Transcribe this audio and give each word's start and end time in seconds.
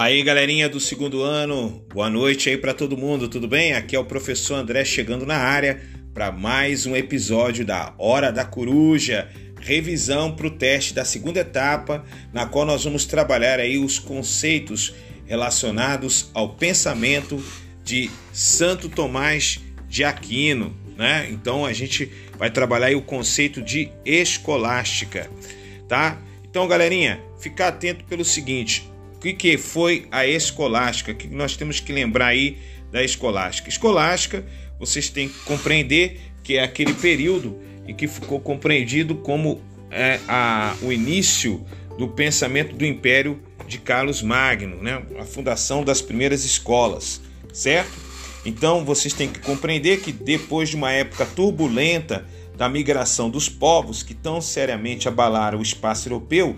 Aí, 0.00 0.22
galerinha 0.22 0.68
do 0.68 0.78
segundo 0.78 1.22
ano, 1.22 1.84
boa 1.92 2.08
noite 2.08 2.48
aí 2.48 2.56
para 2.56 2.72
todo 2.72 2.96
mundo, 2.96 3.28
tudo 3.28 3.48
bem? 3.48 3.72
Aqui 3.72 3.96
é 3.96 3.98
o 3.98 4.04
professor 4.04 4.54
André 4.54 4.84
chegando 4.84 5.26
na 5.26 5.36
área 5.36 5.82
para 6.14 6.30
mais 6.30 6.86
um 6.86 6.94
episódio 6.94 7.64
da 7.64 7.92
Hora 7.98 8.30
da 8.30 8.44
Coruja, 8.44 9.28
revisão 9.60 10.30
para 10.36 10.46
o 10.46 10.52
teste 10.52 10.94
da 10.94 11.04
segunda 11.04 11.40
etapa, 11.40 12.04
na 12.32 12.46
qual 12.46 12.64
nós 12.64 12.84
vamos 12.84 13.06
trabalhar 13.06 13.58
aí 13.58 13.76
os 13.76 13.98
conceitos 13.98 14.94
relacionados 15.26 16.30
ao 16.32 16.50
pensamento 16.50 17.44
de 17.82 18.08
Santo 18.32 18.88
Tomás 18.88 19.58
de 19.88 20.04
Aquino, 20.04 20.76
né? 20.96 21.26
Então 21.28 21.66
a 21.66 21.72
gente 21.72 22.08
vai 22.38 22.52
trabalhar 22.52 22.86
aí 22.86 22.94
o 22.94 23.02
conceito 23.02 23.60
de 23.60 23.90
escolástica, 24.04 25.28
tá? 25.88 26.22
Então, 26.48 26.68
galerinha, 26.68 27.20
ficar 27.40 27.66
atento 27.66 28.04
pelo 28.04 28.24
seguinte: 28.24 28.88
o 29.18 29.20
que, 29.20 29.32
que 29.32 29.58
foi 29.58 30.06
a 30.12 30.24
escolástica? 30.24 31.10
O 31.10 31.14
que 31.14 31.26
nós 31.26 31.56
temos 31.56 31.80
que 31.80 31.92
lembrar 31.92 32.28
aí 32.28 32.56
da 32.92 33.02
escolástica? 33.02 33.68
Escolástica, 33.68 34.46
vocês 34.78 35.10
têm 35.10 35.28
que 35.28 35.40
compreender 35.40 36.20
que 36.44 36.56
é 36.56 36.62
aquele 36.62 36.94
período 36.94 37.58
em 37.84 37.92
que 37.92 38.06
ficou 38.06 38.38
compreendido 38.38 39.16
como 39.16 39.60
é, 39.90 40.20
a, 40.28 40.76
o 40.82 40.92
início 40.92 41.66
do 41.98 42.06
pensamento 42.06 42.76
do 42.76 42.86
Império 42.86 43.40
de 43.66 43.78
Carlos 43.78 44.22
Magno, 44.22 44.80
né? 44.80 45.02
a 45.18 45.24
fundação 45.24 45.82
das 45.82 46.00
primeiras 46.00 46.44
escolas, 46.44 47.20
certo? 47.52 47.90
Então 48.46 48.84
vocês 48.84 49.12
têm 49.12 49.28
que 49.28 49.40
compreender 49.40 50.00
que 50.00 50.12
depois 50.12 50.68
de 50.68 50.76
uma 50.76 50.92
época 50.92 51.26
turbulenta 51.26 52.24
da 52.56 52.68
migração 52.68 53.28
dos 53.28 53.48
povos 53.48 54.04
que 54.04 54.14
tão 54.14 54.40
seriamente 54.40 55.08
abalaram 55.08 55.58
o 55.58 55.62
espaço 55.62 56.08
europeu, 56.08 56.56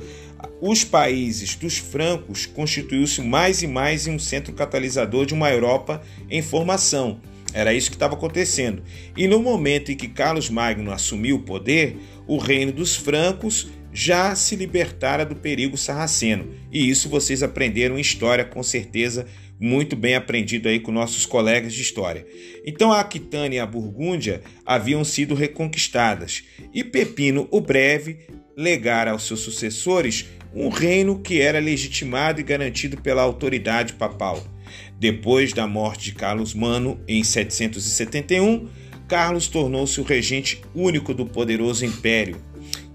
os 0.60 0.84
países 0.84 1.54
dos 1.54 1.78
francos 1.78 2.46
constituiu-se 2.46 3.20
mais 3.22 3.62
e 3.62 3.66
mais 3.66 4.06
em 4.06 4.14
um 4.14 4.18
centro 4.18 4.52
catalisador 4.52 5.26
de 5.26 5.34
uma 5.34 5.50
Europa 5.50 6.02
em 6.28 6.42
formação. 6.42 7.20
Era 7.52 7.74
isso 7.74 7.90
que 7.90 7.96
estava 7.96 8.14
acontecendo. 8.14 8.82
E 9.16 9.26
no 9.26 9.40
momento 9.40 9.90
em 9.90 9.96
que 9.96 10.08
Carlos 10.08 10.48
Magno 10.48 10.92
assumiu 10.92 11.36
o 11.36 11.42
poder, 11.42 11.96
o 12.26 12.38
reino 12.38 12.72
dos 12.72 12.94
francos 12.94 13.68
já 13.92 14.34
se 14.36 14.54
libertara 14.54 15.24
do 15.24 15.34
perigo 15.34 15.76
sarraceno. 15.76 16.54
E 16.70 16.88
isso 16.88 17.08
vocês 17.08 17.42
aprenderam 17.42 17.98
em 17.98 18.00
história, 18.00 18.44
com 18.44 18.62
certeza, 18.62 19.26
muito 19.58 19.94
bem 19.94 20.14
aprendido 20.14 20.68
aí 20.68 20.80
com 20.80 20.90
nossos 20.90 21.26
colegas 21.26 21.74
de 21.74 21.82
história. 21.82 22.26
Então 22.64 22.90
a 22.90 23.00
Aquitânia 23.00 23.58
e 23.58 23.60
a 23.60 23.66
Burgúndia 23.66 24.42
haviam 24.64 25.04
sido 25.04 25.34
reconquistadas, 25.34 26.44
e 26.72 26.82
Pepino 26.82 27.46
o 27.50 27.60
Breve 27.60 28.20
legara 28.60 29.12
aos 29.12 29.22
seus 29.22 29.40
sucessores 29.40 30.26
um 30.54 30.68
reino 30.68 31.18
que 31.18 31.40
era 31.40 31.58
legitimado 31.58 32.40
e 32.40 32.44
garantido 32.44 33.00
pela 33.00 33.22
autoridade 33.22 33.94
papal. 33.94 34.44
Depois 34.98 35.54
da 35.54 35.66
morte 35.66 36.06
de 36.06 36.12
Carlos 36.12 36.52
Mano 36.52 37.00
em 37.08 37.24
771, 37.24 38.68
Carlos 39.08 39.48
tornou-se 39.48 39.98
o 39.98 40.04
regente 40.04 40.60
único 40.74 41.14
do 41.14 41.24
poderoso 41.24 41.86
império. 41.86 42.36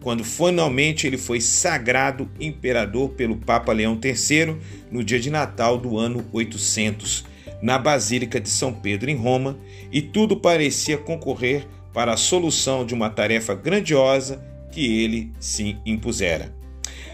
Quando 0.01 0.23
finalmente 0.23 1.07
ele 1.07 1.17
foi 1.17 1.41
sagrado 1.41 2.29
imperador 2.39 3.09
pelo 3.09 3.37
Papa 3.37 3.73
Leão 3.73 3.99
III 4.01 4.57
no 4.91 5.03
dia 5.03 5.19
de 5.19 5.31
Natal 5.31 5.79
do 5.79 5.97
ano 5.97 6.23
800, 6.31 7.25
na 7.59 7.79
Basílica 7.79 8.39
de 8.39 8.49
São 8.49 8.71
Pedro 8.71 9.09
em 9.09 9.15
Roma, 9.15 9.57
e 9.91 9.99
tudo 9.99 10.37
parecia 10.37 10.95
concorrer 10.95 11.65
para 11.91 12.13
a 12.13 12.17
solução 12.17 12.85
de 12.85 12.93
uma 12.93 13.09
tarefa 13.09 13.55
grandiosa 13.55 14.54
que 14.75 15.01
ele 15.01 15.31
se 15.39 15.77
impusera. 15.85 16.53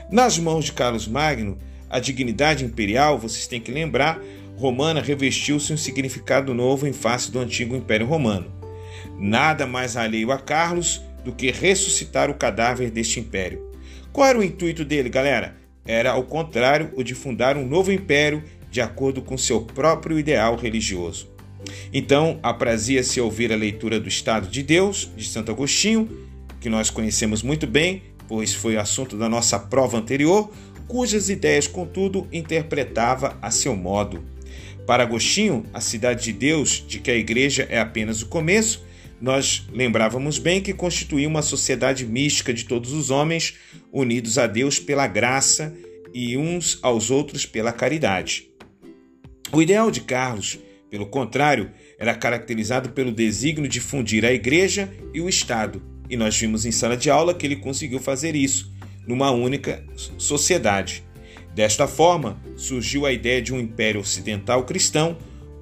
Nas 0.09 0.39
mãos 0.39 0.65
de 0.65 0.73
Carlos 0.73 1.07
Magno, 1.07 1.59
a 1.87 1.99
dignidade 1.99 2.65
imperial, 2.65 3.19
vocês 3.19 3.45
têm 3.45 3.61
que 3.61 3.71
lembrar, 3.71 4.19
romana 4.57 4.99
revestiu-se 4.99 5.71
um 5.71 5.77
significado 5.77 6.55
novo 6.55 6.87
em 6.87 6.91
face 6.91 7.29
do 7.29 7.39
antigo 7.39 7.75
Império 7.75 8.07
Romano. 8.07 8.51
Nada 9.15 9.67
mais 9.67 9.95
alheio 9.95 10.31
a 10.31 10.39
Carlos 10.39 11.03
do 11.23 11.31
que 11.31 11.51
ressuscitar 11.51 12.31
o 12.31 12.33
cadáver 12.33 12.89
deste 12.89 13.19
império. 13.19 13.69
Qual 14.11 14.27
era 14.27 14.39
o 14.39 14.43
intuito 14.43 14.83
dele, 14.83 15.07
galera? 15.07 15.55
Era, 15.85 16.13
ao 16.13 16.23
contrário, 16.23 16.91
o 16.95 17.03
de 17.03 17.13
fundar 17.13 17.57
um 17.57 17.67
novo 17.67 17.91
império 17.91 18.43
de 18.71 18.81
acordo 18.81 19.21
com 19.21 19.37
seu 19.37 19.61
próprio 19.61 20.17
ideal 20.17 20.55
religioso. 20.55 21.29
Então, 21.93 22.39
aprazia-se 22.41 23.21
ouvir 23.21 23.53
a 23.53 23.55
leitura 23.55 23.99
do 23.99 24.09
Estado 24.09 24.47
de 24.47 24.63
Deus, 24.63 25.11
de 25.15 25.25
Santo 25.25 25.51
Agostinho, 25.51 26.30
que 26.61 26.69
nós 26.69 26.89
conhecemos 26.91 27.41
muito 27.41 27.65
bem, 27.65 28.03
pois 28.27 28.53
foi 28.53 28.77
assunto 28.77 29.17
da 29.17 29.27
nossa 29.27 29.59
prova 29.59 29.97
anterior, 29.97 30.49
cujas 30.87 31.27
ideias, 31.27 31.67
contudo, 31.67 32.27
interpretava 32.31 33.37
a 33.41 33.49
seu 33.49 33.75
modo. 33.75 34.23
Para 34.85 35.03
Agostinho, 35.03 35.65
a 35.73 35.81
cidade 35.81 36.23
de 36.25 36.33
Deus, 36.33 36.85
de 36.87 36.99
que 36.99 37.09
a 37.09 37.15
igreja 37.15 37.67
é 37.69 37.79
apenas 37.79 38.21
o 38.21 38.27
começo, 38.27 38.85
nós 39.19 39.67
lembrávamos 39.71 40.37
bem 40.37 40.61
que 40.61 40.73
constituía 40.73 41.27
uma 41.27 41.41
sociedade 41.41 42.05
mística 42.05 42.53
de 42.53 42.65
todos 42.65 42.91
os 42.91 43.09
homens, 43.09 43.55
unidos 43.91 44.37
a 44.37 44.47
Deus 44.47 44.79
pela 44.79 45.07
graça 45.07 45.73
e 46.13 46.37
uns 46.37 46.79
aos 46.81 47.11
outros 47.11 47.45
pela 47.45 47.71
caridade. 47.71 48.49
O 49.51 49.61
ideal 49.61 49.91
de 49.91 50.01
Carlos, 50.01 50.59
pelo 50.89 51.05
contrário, 51.05 51.71
era 51.97 52.15
caracterizado 52.15 52.89
pelo 52.89 53.11
desígnio 53.11 53.69
de 53.69 53.79
fundir 53.79 54.25
a 54.25 54.33
igreja 54.33 54.91
e 55.13 55.21
o 55.21 55.29
Estado, 55.29 55.81
e 56.11 56.17
nós 56.17 56.37
vimos 56.37 56.65
em 56.65 56.71
sala 56.73 56.97
de 56.97 57.09
aula 57.09 57.33
que 57.33 57.45
ele 57.45 57.55
conseguiu 57.55 57.97
fazer 57.97 58.35
isso 58.35 58.69
numa 59.07 59.31
única 59.31 59.81
sociedade. 60.17 61.05
Desta 61.55 61.87
forma, 61.87 62.37
surgiu 62.57 63.05
a 63.05 63.13
ideia 63.13 63.41
de 63.41 63.53
um 63.53 63.59
império 63.59 64.01
ocidental 64.01 64.65
cristão 64.65 65.17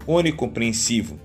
onicompreensivo. 0.08 1.20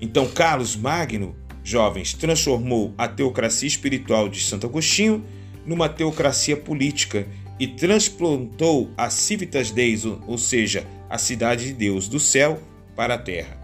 Então, 0.00 0.26
Carlos 0.26 0.74
Magno, 0.74 1.36
jovens, 1.62 2.12
transformou 2.14 2.92
a 2.98 3.06
teocracia 3.06 3.68
espiritual 3.68 4.28
de 4.28 4.40
Santo 4.40 4.66
Agostinho 4.66 5.24
numa 5.64 5.88
teocracia 5.88 6.56
política 6.56 7.28
e 7.60 7.66
transplantou 7.68 8.90
a 8.96 9.08
Civitas 9.08 9.70
Deis, 9.70 10.04
ou 10.04 10.36
seja, 10.36 10.84
a 11.08 11.16
cidade 11.16 11.66
de 11.66 11.74
Deus 11.74 12.08
do 12.08 12.18
céu 12.18 12.60
para 12.96 13.14
a 13.14 13.18
terra. 13.18 13.56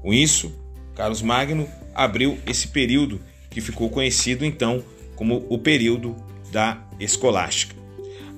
Com 0.00 0.12
isso, 0.12 0.52
Carlos 0.94 1.20
Magno 1.20 1.68
abriu 1.94 2.38
esse 2.46 2.68
período 2.68 3.20
que 3.50 3.60
ficou 3.60 3.90
conhecido 3.90 4.44
então 4.44 4.82
como 5.16 5.44
o 5.50 5.58
período 5.58 6.16
da 6.50 6.82
escolástica. 6.98 7.74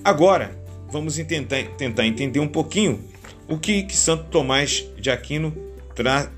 Agora, 0.02 0.58
vamos 0.90 1.16
tentar, 1.16 1.62
tentar 1.76 2.06
entender 2.06 2.40
um 2.40 2.48
pouquinho 2.48 3.04
o 3.48 3.58
que, 3.58 3.82
que 3.84 3.96
Santo 3.96 4.24
Tomás 4.30 4.84
de 4.98 5.10
Aquino 5.10 5.54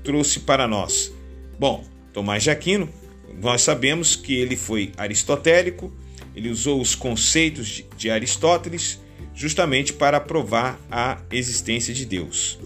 trouxe 0.03 0.41
para 0.41 0.67
nós. 0.67 1.11
Bom, 1.57 1.83
Tomás 2.13 2.43
de 2.43 2.49
Aquino, 2.51 2.89
nós 3.41 3.61
sabemos 3.61 4.15
que 4.15 4.35
ele 4.35 4.55
foi 4.55 4.91
aristotélico, 4.97 5.91
ele 6.35 6.49
usou 6.49 6.79
os 6.81 6.93
conceitos 6.93 7.67
de, 7.67 7.85
de 7.97 8.09
Aristóteles 8.09 8.99
justamente 9.33 9.93
para 9.93 10.19
provar 10.19 10.79
a 10.91 11.21
existência 11.31 11.93
de 11.93 12.05
Deus. 12.05 12.59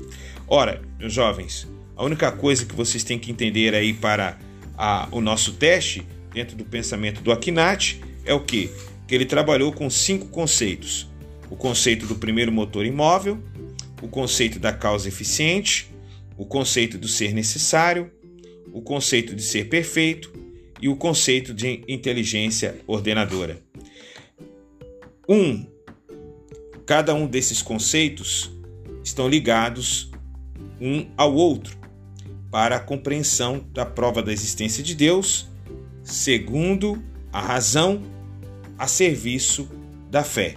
Ora, 0.47 0.81
meus 1.00 1.14
jovens, 1.14 1.68
a 1.96 2.03
única 2.03 2.31
coisa 2.31 2.66
que 2.66 2.76
vocês 2.76 3.03
têm 3.03 3.20
que 3.20 3.31
entender 3.31 3.74
aí 3.74 3.94
para 3.94 4.38
a, 4.79 5.09
o 5.12 5.19
nosso 5.19 5.53
teste 5.53 6.07
dentro 6.34 6.56
do 6.56 6.63
pensamento 6.63 7.22
do 7.22 7.34
Akinat 7.34 8.00
é 8.25 8.34
o 8.34 8.40
que? 8.40 8.72
Que 9.06 9.13
ele 9.13 9.25
trabalhou 9.25 9.73
com 9.73 9.90
cinco 9.90 10.28
conceitos: 10.28 11.07
o 11.50 11.56
conceito 11.57 12.07
do 12.07 12.16
primeiro 12.16 12.51
motor 12.51 12.85
imóvel, 12.85 13.44
o 14.01 14.07
conceito 14.07 14.57
da 14.57 14.72
causa 14.72 15.09
eficiente, 15.09 15.91
o 16.38 16.45
conceito 16.45 16.97
do 16.97 17.09
ser 17.09 17.34
necessário, 17.34 18.09
o 18.72 18.81
conceito 18.81 19.35
de 19.35 19.44
ser 19.44 19.67
perfeito 19.67 20.31
e 20.81 20.88
o 20.88 20.96
conceito 20.96 21.53
de 21.53 21.84
inteligência 21.85 22.79
ordenadora. 22.87 23.61
Um, 25.28 25.67
cada 26.85 27.14
um 27.14 27.28
desses 27.28 27.61
conceitos 27.61 28.49
estão 29.03 29.28
ligados 29.28 30.09
um 30.79 31.05
ao 31.17 31.35
outro 31.35 31.78
para 32.51 32.78
a 32.78 32.79
compreensão 32.79 33.63
da 33.73 33.85
prova 33.85 34.22
da 34.22 34.31
existência 34.31 34.84
de 34.84 34.96
Deus, 34.96 35.47
segundo 36.03 37.01
a 37.31 37.40
razão 37.40 38.01
a 38.78 38.87
serviço 38.87 39.69
da 40.09 40.23
fé, 40.23 40.55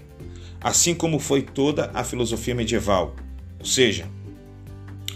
assim 0.60 0.94
como 0.94 1.18
foi 1.18 1.42
toda 1.42 1.90
a 1.92 2.02
filosofia 2.04 2.54
medieval. 2.54 3.14
Ou 3.58 3.66
seja, 3.66 4.08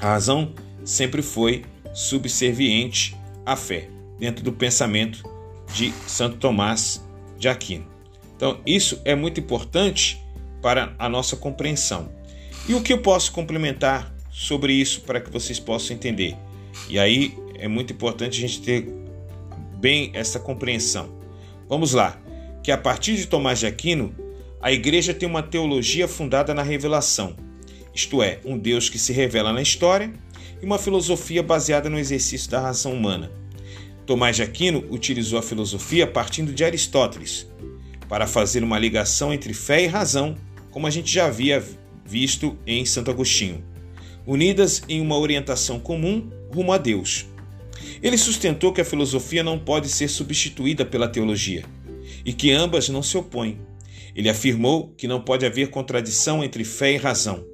a 0.00 0.10
razão 0.10 0.52
sempre 0.84 1.22
foi 1.22 1.64
subserviente 1.94 3.16
à 3.44 3.56
fé, 3.56 3.88
dentro 4.18 4.44
do 4.44 4.52
pensamento 4.52 5.22
de 5.72 5.92
Santo 6.06 6.36
Tomás 6.36 7.02
de 7.38 7.48
Aquino. 7.48 7.86
Então, 8.36 8.60
isso 8.66 9.00
é 9.04 9.14
muito 9.14 9.40
importante 9.40 10.22
para 10.60 10.94
a 10.98 11.08
nossa 11.08 11.36
compreensão. 11.36 12.10
E 12.68 12.74
o 12.74 12.82
que 12.82 12.92
eu 12.92 12.98
posso 12.98 13.32
complementar 13.32 14.12
sobre 14.30 14.74
isso 14.74 15.00
para 15.02 15.20
que 15.20 15.30
vocês 15.30 15.58
possam 15.58 15.96
entender? 15.96 16.36
E 16.88 16.98
aí 16.98 17.36
é 17.54 17.68
muito 17.68 17.92
importante 17.92 18.38
a 18.38 18.48
gente 18.48 18.62
ter 18.62 18.88
bem 19.78 20.10
essa 20.14 20.38
compreensão. 20.38 21.08
Vamos 21.68 21.92
lá, 21.92 22.20
que 22.62 22.70
a 22.70 22.78
partir 22.78 23.16
de 23.16 23.26
Tomás 23.26 23.58
de 23.58 23.66
Aquino, 23.66 24.14
a 24.60 24.72
igreja 24.72 25.14
tem 25.14 25.28
uma 25.28 25.42
teologia 25.42 26.08
fundada 26.08 26.54
na 26.54 26.62
revelação. 26.62 27.36
isto 27.94 28.22
é, 28.22 28.40
um 28.44 28.58
Deus 28.58 28.88
que 28.88 28.98
se 28.98 29.12
revela 29.12 29.52
na 29.52 29.62
história, 29.62 30.12
e 30.60 30.64
uma 30.64 30.78
filosofia 30.78 31.42
baseada 31.42 31.88
no 31.88 31.98
exercício 31.98 32.50
da 32.50 32.60
razão 32.60 32.92
humana. 32.92 33.30
Tomás 34.04 34.36
de 34.36 34.42
Aquino 34.42 34.84
utilizou 34.90 35.38
a 35.38 35.42
filosofia 35.42 36.06
partindo 36.06 36.52
de 36.52 36.64
Aristóteles, 36.64 37.46
para 38.08 38.26
fazer 38.26 38.62
uma 38.62 38.78
ligação 38.78 39.32
entre 39.32 39.52
fé 39.52 39.82
e 39.82 39.86
razão, 39.86 40.36
como 40.70 40.86
a 40.86 40.90
gente 40.90 41.12
já 41.12 41.26
havia 41.26 41.62
visto 42.04 42.56
em 42.66 42.84
Santo 42.84 43.10
Agostinho, 43.10 43.64
unidas 44.26 44.82
em 44.88 45.00
uma 45.00 45.16
orientação 45.16 45.78
comum 45.78 46.28
rumo 46.52 46.72
a 46.72 46.78
Deus. 46.78 47.26
Ele 48.02 48.18
sustentou 48.18 48.72
que 48.72 48.80
a 48.80 48.84
filosofia 48.84 49.42
não 49.42 49.58
pode 49.58 49.88
ser 49.88 50.08
substituída 50.08 50.84
pela 50.84 51.08
teologia 51.08 51.64
e 52.24 52.32
que 52.32 52.50
ambas 52.52 52.88
não 52.88 53.02
se 53.02 53.16
opõem. 53.16 53.60
Ele 54.14 54.28
afirmou 54.28 54.92
que 54.96 55.06
não 55.06 55.20
pode 55.20 55.44
haver 55.44 55.68
contradição 55.68 56.42
entre 56.42 56.64
fé 56.64 56.92
e 56.92 56.96
razão. 56.96 57.44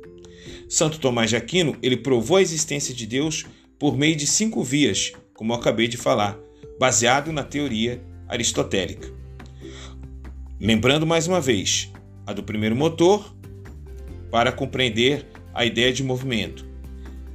Santo 0.69 0.99
Tomás 0.99 1.29
de 1.29 1.37
Aquino, 1.37 1.77
ele 1.83 1.97
provou 1.97 2.37
a 2.37 2.43
existência 2.43 2.95
de 2.95 3.07
Deus 3.07 3.45
por 3.79 3.97
meio 3.97 4.17
de 4.17 4.27
cinco 4.27 4.63
vias, 4.63 5.13
como 5.35 5.53
eu 5.53 5.57
acabei 5.57 5.89
de 5.89 5.97
falar, 5.97 6.39
baseado 6.79 7.33
na 7.33 7.43
teoria 7.43 8.03
aristotélica. 8.29 9.13
Lembrando 10.59 11.07
mais 11.07 11.27
uma 11.27 11.41
vez, 11.41 11.91
a 12.25 12.33
do 12.33 12.43
primeiro 12.43 12.77
motor, 12.77 13.35
para 14.31 14.53
compreender 14.53 15.27
a 15.55 15.65
ideia 15.65 15.93
de 15.93 16.03
movimento. 16.03 16.67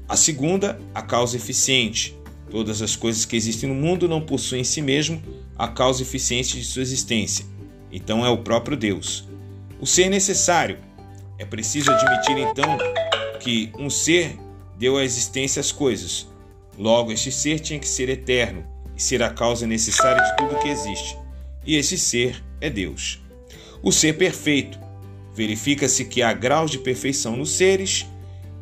A 0.08 0.16
segunda, 0.16 0.80
a 0.94 1.02
causa 1.02 1.36
eficiente. 1.36 2.18
Todas 2.50 2.81
as 2.81 2.96
coisas 2.96 3.25
que 3.25 3.36
existem 3.36 3.69
no 3.69 3.75
mundo 3.75 4.08
não 4.08 4.22
possuem 4.22 4.62
em 4.62 4.64
si 4.64 4.81
mesmo 4.81 5.22
a 5.58 5.68
causa 5.68 6.02
eficiente 6.02 6.58
de 6.58 6.64
sua 6.64 6.81
existência. 6.81 7.46
Então 7.92 8.25
é 8.25 8.30
o 8.30 8.38
próprio 8.38 8.78
Deus. 8.78 9.28
O 9.80 9.86
ser 9.86 10.10
necessário. 10.10 10.78
É 11.40 11.46
preciso 11.46 11.92
admitir 11.92 12.38
então 12.38 12.78
que 13.40 13.72
um 13.78 13.90
ser 13.90 14.36
deu 14.78 14.98
a 14.98 15.04
existência 15.04 15.60
às 15.60 15.72
coisas. 15.72 16.28
Logo, 16.78 17.12
este 17.12 17.31
ser 17.31 17.60
tinha 17.60 17.80
que 17.80 17.88
ser 17.88 18.10
eterno 18.10 18.66
e 18.96 19.02
ser 19.02 19.22
a 19.22 19.30
causa 19.30 19.68
necessária 19.68 20.24
de 20.24 20.38
tudo 20.38 20.60
que 20.60 20.69
existe. 20.69 21.18
E 21.66 21.75
esse 21.75 21.98
ser 21.98 22.44
é 22.62 22.69
Deus. 22.69 23.22
O 23.84 23.92
ser 23.92 24.14
perfeito. 24.14 24.80
Verifica-se 25.38 26.04
que 26.06 26.24
há 26.24 26.34
graus 26.34 26.72
de 26.72 26.80
perfeição 26.80 27.38
nos 27.38 27.51
seres, 27.51 28.07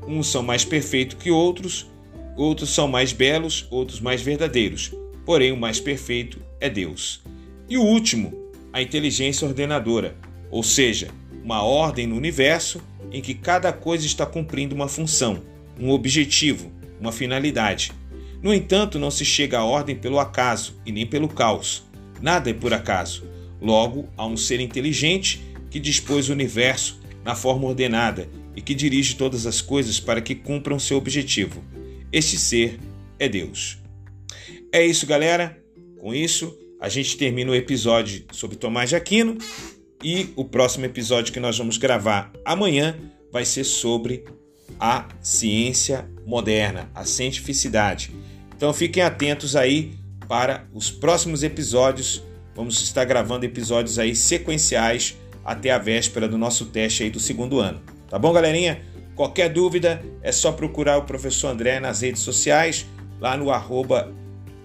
uns 0.06 0.27
são 0.27 0.44
mais 0.44 0.66
perfeitos 0.66 1.16
que 1.18 1.31
outros, 1.31 1.89
outros 2.36 2.69
são 2.69 2.86
mais 2.86 3.13
belos, 3.13 3.66
outros 3.72 4.01
mais 4.01 4.22
verdadeiros. 4.22 4.94
Porém, 5.25 5.54
o 5.54 5.57
mais 5.57 5.80
perfeito 5.80 6.38
é 6.60 6.69
Deus. 6.69 7.24
E 7.69 7.77
o 7.77 7.81
último, 7.81 8.51
a 8.74 8.81
inteligência 8.81 9.48
ordenadora, 9.48 10.18
ou 10.51 10.62
seja, 10.62 11.07
uma 11.42 11.63
ordem 11.63 12.07
no 12.07 12.18
universo 12.18 12.81
em 13.10 13.21
que 13.21 13.33
cada 13.33 13.71
coisa 13.71 14.06
está 14.06 14.25
cumprindo 14.25 14.75
uma 14.75 14.89
função, 14.89 15.42
um 15.80 15.92
objetivo, 15.92 16.69
uma 17.00 17.13
finalidade. 17.13 17.94
No 18.44 18.54
entanto, 18.54 19.00
não 19.00 19.10
se 19.10 19.24
chega 19.24 19.60
à 19.60 19.63
ordem 19.63 19.95
pelo 19.95 20.19
acaso 20.19 20.78
e 20.86 20.92
nem 20.92 21.06
pelo 21.06 21.30
caos. 21.30 21.86
Nada 22.21 22.50
é 22.50 22.54
por 22.54 22.74
acaso. 22.74 23.24
Logo, 23.62 24.10
há 24.18 24.28
um 24.28 24.36
ser 24.36 24.60
inteligente 24.60 25.42
que 25.75 25.80
dispôs 25.81 26.30
o 26.30 26.31
universo 26.31 27.01
na 27.22 27.36
forma 27.36 27.68
ordenada 27.68 28.30
e 28.56 28.62
que 28.62 28.74
dirige 28.74 29.18
todas 29.18 29.45
as 29.45 29.60
coisas 29.60 30.00
para 30.00 30.22
que 30.22 30.33
cumpram 30.33 30.80
seu 30.80 30.95
objetivo. 30.95 31.62
Este 32.13 32.39
ser 32.39 32.80
é 33.19 33.27
Deus. 33.27 33.77
É 34.72 34.86
isso, 34.86 35.06
galera. 35.06 35.62
Com 36.00 36.16
isso, 36.16 36.57
a 36.80 36.88
gente 36.88 37.18
termina 37.18 37.51
o 37.51 37.56
episódio 37.56 38.24
sobre 38.31 38.56
Tomás 38.56 38.88
de 38.88 38.95
Aquino 38.95 39.38
e 40.01 40.30
o 40.38 40.45
próximo 40.45 40.86
episódio 40.86 41.33
que 41.33 41.42
nós 41.42 41.57
vamos 41.57 41.75
gravar 41.78 42.31
amanhã 42.45 42.98
vai 43.30 43.44
ser 43.44 43.66
sobre 43.66 44.24
a 44.80 45.10
ciência 45.21 46.10
moderna, 46.25 46.89
a 46.95 47.04
cientificidade. 47.04 48.12
Então 48.56 48.74
fiquem 48.74 49.04
atentos 49.04 49.57
aí 49.57 49.92
para 50.25 50.66
os 50.74 50.89
próximos 50.89 51.44
episódios 51.44 52.24
Vamos 52.56 52.81
estar 52.81 53.04
gravando 53.04 53.45
episódios 53.45 54.00
aí 54.00 54.16
sequenciais 54.16 55.18
até 55.45 55.69
a 55.69 55.77
véspera 55.77 56.27
do 56.27 56.38
nosso 56.38 56.65
teste 56.65 57.03
aí 57.03 57.09
do 57.09 57.19
segundo 57.19 57.59
ano. 57.59 57.80
Tá 58.09 58.19
bom, 58.19 58.33
galerinha? 58.33 58.81
Qualquer 59.15 59.47
dúvida 59.50 60.03
é 60.21 60.31
só 60.31 60.51
procurar 60.51 60.97
o 60.97 61.03
professor 61.03 61.50
André 61.50 61.80
nas 61.80 62.01
redes 62.01 62.21
sociais, 62.21 62.88
lá 63.21 63.38
no 63.38 63.51
arroba 63.51 64.12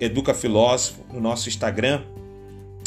educafilósofo, 0.01 1.05
no 1.13 1.21
nosso 1.21 1.49
Instagram. 1.49 2.03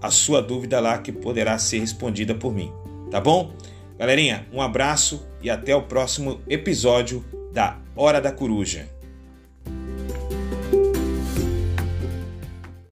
a 0.02 0.10
sua 0.10 0.42
dúvida 0.42 0.80
lá 0.80 0.98
que 0.98 1.12
poderá 1.12 1.60
ser 1.60 1.78
respondida 1.80 2.34
por 2.34 2.52
mim. 2.52 2.72
Tá 3.12 3.22
bom? 3.22 3.52
Galerinha, 3.98 4.46
um 4.54 4.62
abraço 4.62 5.28
e 5.42 5.50
até 5.50 5.76
o 5.76 5.82
próximo 5.82 6.42
episódio 6.48 7.26
da 7.52 7.80
Hora 7.96 8.22
da 8.22 8.32
Coruja. 8.32 8.97